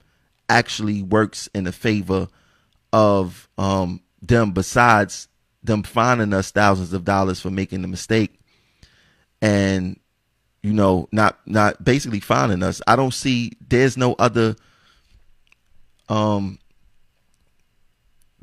[0.49, 2.27] actually works in the favor
[2.93, 4.51] of um, them.
[4.51, 5.27] Besides
[5.63, 8.39] them finding us thousands of dollars for making the mistake,
[9.41, 9.99] and
[10.63, 12.81] you know, not not basically finding us.
[12.87, 13.53] I don't see.
[13.67, 14.55] There's no other
[16.09, 16.59] um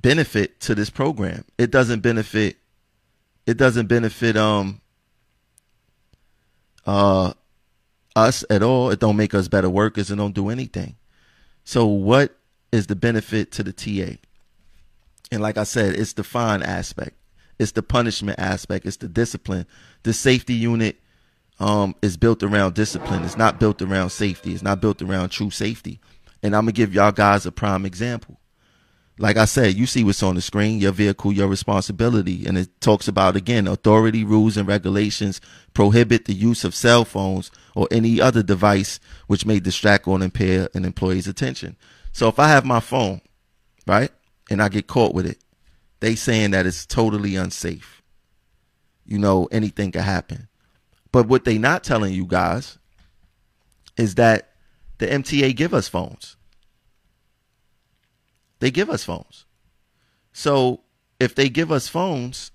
[0.01, 1.45] benefit to this program.
[1.59, 2.57] It doesn't benefit.
[3.47, 4.81] It doesn't benefit um
[6.87, 7.33] uh
[8.27, 8.91] us at all.
[8.91, 10.11] It don't make us better workers.
[10.11, 10.97] It don't do anything.
[11.65, 12.37] So what
[12.73, 14.17] is the benefit to the TA?
[15.31, 17.17] And like I said, it's the fine aspect.
[17.59, 18.87] It's the punishment aspect.
[18.87, 19.67] It's the discipline.
[20.05, 20.97] The safety unit
[21.61, 23.25] um, is built around discipline.
[23.25, 24.55] It's not built around safety.
[24.55, 26.01] It's not built around true safety.
[26.43, 28.39] And I'm gonna give y'all guys a prime example
[29.19, 32.47] like I said, you see what's on the screen, your vehicle, your responsibility.
[32.47, 35.41] And it talks about, again, authority, rules, and regulations
[35.75, 40.69] prohibit the use of cell phones or any other device which may distract or impair
[40.75, 41.77] an employee's attention.
[42.11, 43.21] So if I have my phone,
[43.87, 44.11] right,
[44.51, 45.39] and I get caught with it,
[46.01, 48.03] they saying that it's totally unsafe.
[49.07, 50.49] You know, anything could happen.
[51.13, 52.79] But what they not telling you guys
[53.97, 54.55] is that
[54.99, 56.35] the MTA give us phones.
[58.59, 59.45] They give us phones.
[60.33, 60.81] So
[61.21, 62.51] if they give us phones,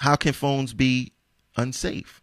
[0.00, 1.12] how can phones be
[1.56, 2.21] unsafe?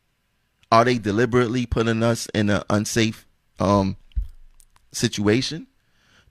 [0.72, 3.26] Are they deliberately putting us in an unsafe
[3.60, 3.98] um,
[4.92, 5.68] situation?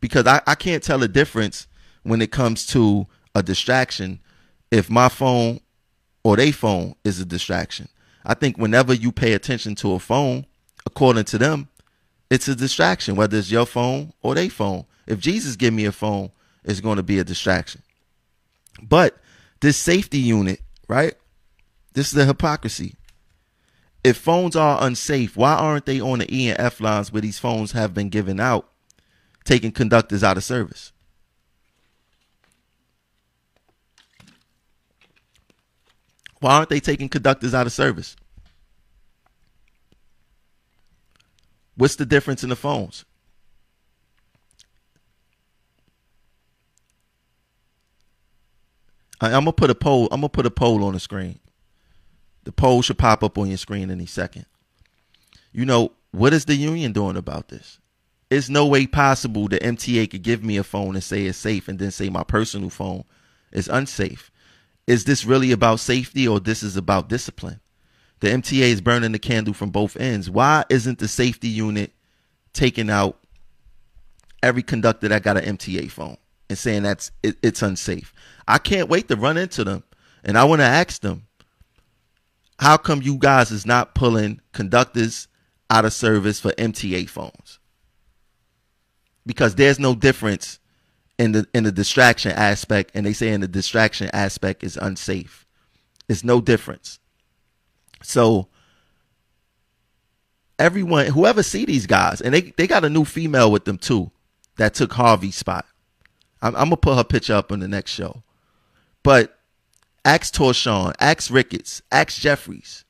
[0.01, 1.67] Because I, I can't tell the difference
[2.05, 4.21] when it comes to a distraction
[4.71, 5.61] if my phone
[6.23, 7.89] or their phone is a distraction.
[8.25, 10.47] I think whenever you pay attention to a phone,
[10.87, 11.69] according to them,
[12.31, 14.85] it's a distraction, whether it's your phone or their phone.
[15.07, 16.31] If Jesus give me a phone,
[16.65, 17.83] it's going to be a distraction.
[18.83, 19.17] But
[19.61, 21.15] this safety unit, right?
[21.95, 22.95] This is the hypocrisy.
[24.05, 27.39] If phones are unsafe, why aren't they on the E and F lines where these
[27.39, 28.71] phones have been given out,
[29.45, 30.93] taking conductors out of service?
[36.41, 38.15] Why aren't they taking conductors out of service?
[41.75, 43.05] What's the difference in the phones?
[49.21, 50.09] I, am gonna put a poll.
[50.13, 51.41] I'm gonna put a poll on the screen.
[52.49, 54.47] The poll should pop up on your screen any second.
[55.53, 57.79] You know what is the union doing about this?
[58.31, 61.69] It's no way possible the MTA could give me a phone and say it's safe,
[61.69, 63.05] and then say my personal phone
[63.53, 64.31] is unsafe.
[64.87, 67.61] Is this really about safety, or this is about discipline?
[68.21, 70.31] The MTA is burning the candle from both ends.
[70.31, 71.93] Why isn't the safety unit
[72.55, 73.19] taking out
[74.43, 76.17] every conductor that got an MTA phone
[76.49, 78.15] and saying that's it, it's unsafe?
[78.47, 79.85] I can't wait to run into them.
[80.25, 81.28] And I want to ask them,
[82.59, 85.29] how come you guys is not pulling conductors
[85.71, 87.59] out of service for MTA phones?
[89.25, 90.59] Because there's no difference
[91.19, 95.47] in the in the distraction aspect, and they say in the distraction aspect is unsafe.
[96.09, 96.99] It's no difference.
[98.03, 98.49] So
[100.59, 104.11] everyone, whoever see these guys, and they they got a new female with them too,
[104.57, 105.67] that took Harvey's spot.
[106.41, 108.23] I'm, I'm gonna put her picture up on the next show.
[109.03, 109.38] But
[110.09, 112.87] ask Torshawn, ask Ricketts, ask Jeffries.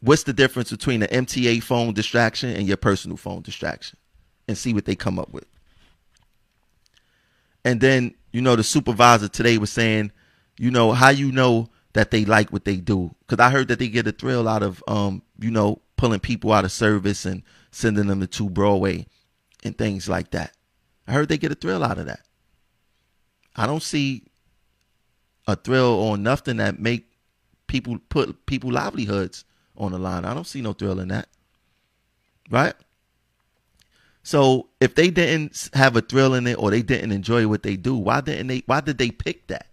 [0.00, 3.98] What's the difference between an MTA phone distraction and your personal phone distraction?
[4.46, 5.46] And see what they come up with.
[7.64, 10.12] And then, you know, the supervisor today was saying,
[10.56, 13.12] you know, how you know that they like what they do.
[13.26, 16.52] Because I heard that they get a thrill out of, um, you know, pulling people
[16.52, 19.08] out of service and sending them to 2 Broadway
[19.64, 20.52] and things like that.
[21.08, 22.20] I heard they get a thrill out of that.
[23.56, 24.22] I don't see
[25.46, 27.06] a thrill or nothing that make
[27.66, 29.44] people put people livelihoods
[29.76, 30.24] on the line.
[30.24, 31.28] I don't see no thrill in that.
[32.50, 32.74] Right?
[34.22, 37.76] So if they didn't have a thrill in it or they didn't enjoy what they
[37.76, 39.68] do, why didn't they why did they pick that?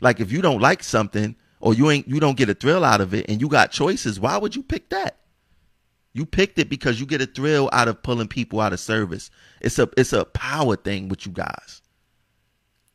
[0.00, 3.00] Like if you don't like something or you ain't you don't get a thrill out
[3.00, 5.18] of it and you got choices, why would you pick that?
[6.12, 9.30] You picked it because you get a thrill out of pulling people out of service.
[9.60, 11.81] It's a it's a power thing with you guys.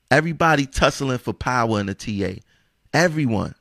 [0.09, 2.41] Everybody tussling for power in the TA.
[2.93, 3.55] Everyone.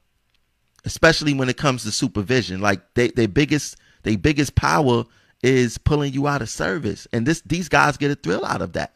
[0.85, 2.61] Especially when it comes to supervision.
[2.61, 5.05] Like they, their biggest their biggest power
[5.43, 7.09] is pulling you out of service.
[7.13, 8.95] And this these guys get a thrill out of that.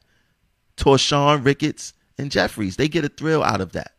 [0.77, 2.77] Torshawn, Ricketts, and Jeffries.
[2.77, 3.93] They get a thrill out of that.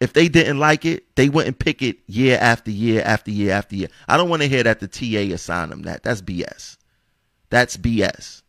[0.00, 3.76] If they didn't like it, they wouldn't pick it year after year after year after
[3.76, 3.88] year.
[4.08, 6.02] I don't want to hear that the TA assigned them that.
[6.02, 6.76] That's BS.
[7.50, 8.42] That's BS.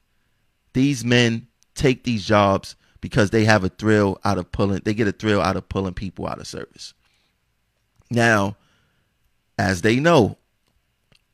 [0.74, 5.10] These men take these jobs because they have a thrill out of pulling they get
[5.10, 6.94] a thrill out of pulling people out of service.
[8.10, 8.56] Now,
[9.58, 10.38] as they know,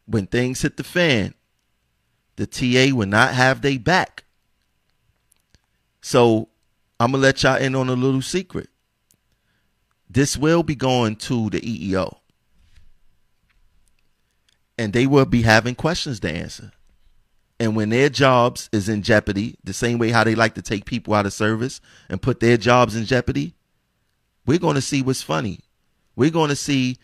[0.08, 1.36] when things hit the fan,
[2.38, 4.24] the TA will not have their back.
[6.02, 6.50] So
[7.00, 8.70] I'm gonna let y'all in on a little secret.
[10.10, 12.18] This will be going to the EEO.
[14.76, 16.72] And they will be having questions to answer.
[17.60, 20.86] And when their jobs is in jeopardy, the same way how they like to take
[20.86, 23.54] people out of service and put their jobs in jeopardy,
[24.46, 25.60] we're going to see what's funny.
[26.16, 26.98] We're going to see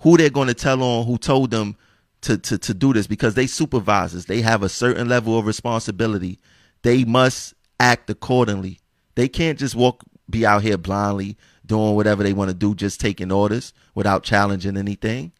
[0.00, 1.76] who they're going to tell on who told them
[2.22, 4.26] to, to, to do this because they supervisors.
[4.26, 6.38] They have a certain level of responsibility.
[6.82, 8.80] They must act accordingly.
[9.14, 13.00] They can't just walk, be out here blindly doing whatever they want to do, just
[13.00, 15.32] taking orders without challenging anything.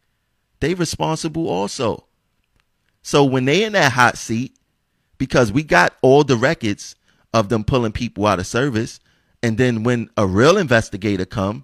[0.61, 2.05] They responsible also.
[3.01, 4.55] So when they in that hot seat,
[5.21, 6.95] because we got all the records
[7.31, 8.99] of them pulling people out of service.
[9.43, 11.63] And then when a real investigator come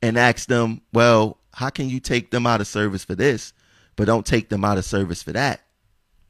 [0.00, 3.52] and ask them, well, how can you take them out of service for this,
[3.94, 5.60] but don't take them out of service for that?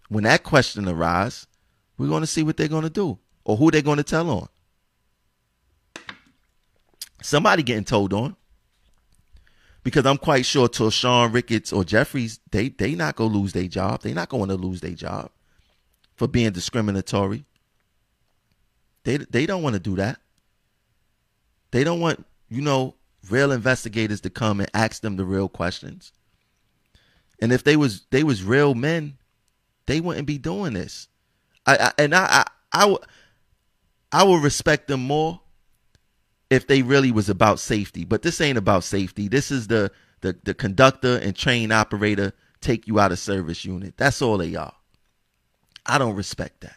[0.09, 1.47] When that question arises,
[1.97, 4.29] we're going to see what they're going to do or who they're going to tell
[4.31, 4.49] on.
[7.23, 8.35] Somebody getting told on.
[9.85, 14.03] Because I'm quite sure Torshawn Ricketts or Jeffries, they they not gonna lose their job.
[14.03, 15.31] They not going to lose their job
[16.19, 17.45] for being discriminatory.
[19.05, 20.19] They they don't want to do that.
[21.71, 22.97] They don't want, you know,
[23.31, 26.13] real investigators to come and ask them the real questions.
[27.41, 29.17] And if they was they was real men,
[29.87, 31.09] they wouldn't be doing this.
[31.67, 32.99] I, and I I and I I I, w-
[34.13, 35.41] I would respect them more
[36.51, 38.05] if they really was about safety.
[38.05, 39.29] But this ain't about safety.
[39.29, 43.97] This is the the the conductor and train operator take you out of service unit.
[43.97, 44.75] That's all they are.
[45.89, 46.77] I don't respect that.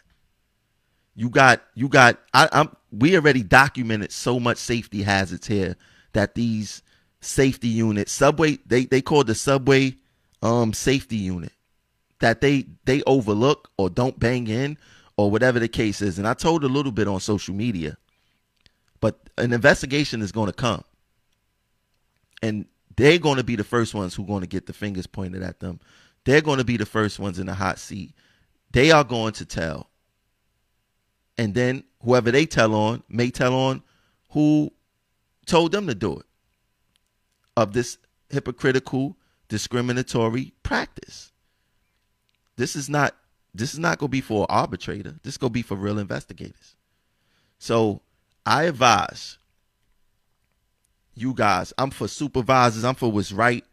[1.14, 5.76] You got you got I, I'm we already documented so much safety hazards here
[6.14, 6.82] that these
[7.20, 9.94] safety units, subway they they call the subway
[10.42, 11.52] um safety unit
[12.20, 14.78] that they they overlook or don't bang in
[15.16, 16.18] or whatever the case is.
[16.18, 17.98] And I told a little bit on social media.
[19.00, 20.84] But an investigation is going to come.
[22.40, 25.06] And they're going to be the first ones who are going to get the fingers
[25.06, 25.80] pointed at them.
[26.24, 28.14] They're going to be the first ones in the hot seat
[28.72, 29.90] they are going to tell.
[31.38, 33.82] And then whoever they tell on may tell on
[34.30, 34.72] who
[35.46, 36.26] told them to do it
[37.56, 37.98] of this
[38.30, 39.16] hypocritical,
[39.48, 41.32] discriminatory practice.
[42.56, 43.14] This is not
[43.54, 45.20] this is not going to be for an arbitrator.
[45.22, 46.74] This is going to be for real investigators.
[47.58, 48.00] So
[48.46, 49.36] I advise
[51.14, 51.74] you guys.
[51.76, 52.84] I'm for supervisors.
[52.84, 53.64] I'm for what's right.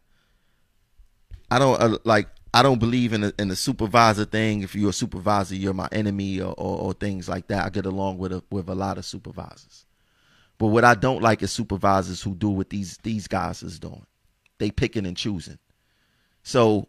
[1.50, 2.28] I don't uh, like.
[2.52, 4.62] I don't believe in the, in the supervisor thing.
[4.62, 7.64] If you're a supervisor, you're my enemy or, or, or things like that.
[7.64, 9.86] I get along with a, with a lot of supervisors.
[10.58, 14.04] But what I don't like is supervisors who do what these these guys is doing.
[14.58, 15.58] They picking and choosing.
[16.42, 16.88] So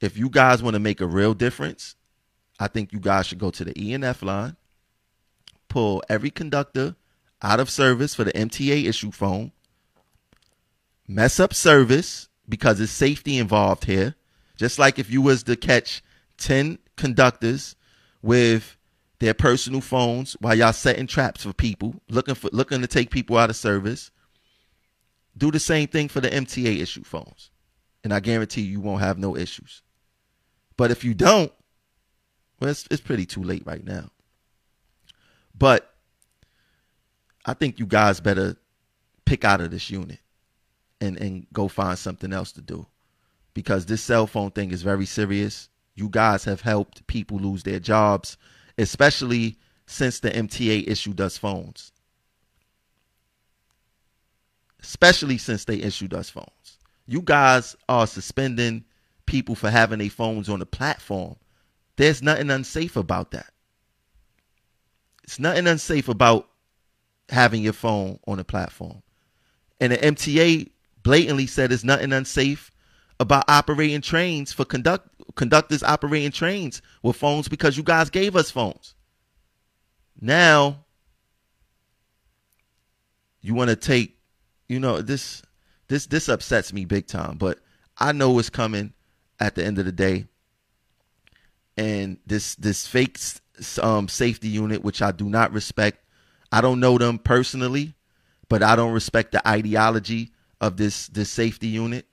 [0.00, 1.94] if you guys want to make a real difference,
[2.58, 4.56] I think you guys should go to the ENF line,
[5.68, 6.96] pull every conductor
[7.42, 9.52] out of service for the MTA issue phone,
[11.06, 14.14] mess up service because it's safety involved here
[14.56, 16.02] just like if you was to catch
[16.38, 17.76] 10 conductors
[18.22, 18.76] with
[19.18, 23.36] their personal phones while y'all setting traps for people, looking for looking to take people
[23.36, 24.10] out of service,
[25.36, 27.50] do the same thing for the MTA issue phones.
[28.02, 29.82] And I guarantee you, you won't have no issues.
[30.76, 31.52] But if you don't,
[32.60, 34.10] well, it's, it's pretty too late right now.
[35.56, 35.94] But
[37.46, 38.56] I think you guys better
[39.24, 40.18] pick out of this unit
[41.00, 42.86] and, and go find something else to do
[43.54, 45.68] because this cell phone thing is very serious.
[45.94, 48.36] You guys have helped people lose their jobs,
[48.76, 51.92] especially since the MTA issued us phones.
[54.82, 56.78] Especially since they issued us phones.
[57.06, 58.84] You guys are suspending
[59.26, 61.36] people for having their phones on the platform.
[61.96, 63.52] There's nothing unsafe about that.
[65.22, 66.48] It's nothing unsafe about
[67.28, 69.02] having your phone on the platform.
[69.80, 70.70] And the MTA
[71.02, 72.70] blatantly said it's nothing unsafe
[73.20, 78.50] about operating trains for conduct conductors operating trains with phones because you guys gave us
[78.50, 78.94] phones.
[80.20, 80.84] Now
[83.40, 84.18] you want to take,
[84.68, 85.42] you know, this
[85.88, 87.58] this this upsets me big time, but
[87.98, 88.92] I know it's coming
[89.38, 90.26] at the end of the day.
[91.76, 93.18] And this this fake
[93.82, 95.98] um, safety unit, which I do not respect.
[96.52, 97.94] I don't know them personally,
[98.48, 102.06] but I don't respect the ideology of this this safety unit.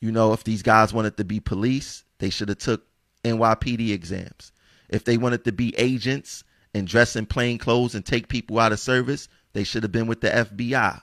[0.00, 2.86] You know, if these guys wanted to be police, they should have took
[3.24, 4.52] NYPD exams.
[4.88, 6.42] If they wanted to be agents
[6.74, 10.06] and dress in plain clothes and take people out of service, they should have been
[10.06, 11.02] with the FBI.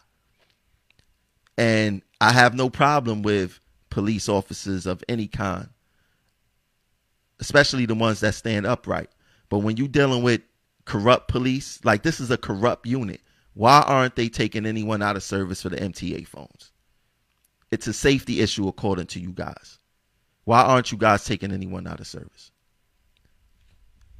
[1.57, 5.69] And I have no problem with police officers of any kind,
[7.39, 9.09] especially the ones that stand upright.
[9.49, 10.41] But when you're dealing with
[10.85, 13.21] corrupt police, like this is a corrupt unit,
[13.53, 16.71] why aren't they taking anyone out of service for the MTA phones?
[17.71, 19.79] It's a safety issue, according to you guys.
[20.45, 22.51] Why aren't you guys taking anyone out of service?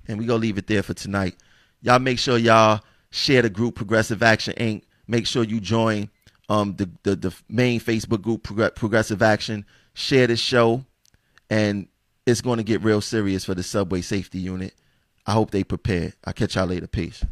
[0.07, 1.35] And we gonna leave it there for tonight.
[1.81, 2.81] Y'all make sure y'all
[3.11, 4.83] share the group Progressive Action Inc.
[5.07, 6.09] Make sure you join
[6.49, 8.43] um, the, the the main Facebook group
[8.75, 9.65] Progressive Action.
[9.93, 10.83] Share this show,
[11.49, 11.87] and
[12.25, 14.73] it's going to get real serious for the subway safety unit.
[15.25, 16.13] I hope they prepare.
[16.25, 16.87] I'll catch y'all later.
[16.87, 17.23] Peace.